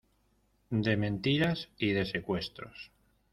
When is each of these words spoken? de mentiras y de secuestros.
de 0.71 0.97
mentiras 0.97 1.69
y 1.77 1.91
de 1.91 2.07
secuestros. 2.07 2.89